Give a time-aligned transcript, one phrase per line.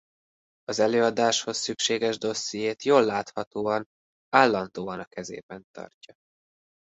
[0.63, 3.85] Az előadásához szükséges dossziét jól láthatóan
[4.29, 6.13] állandóan a kezében tartja.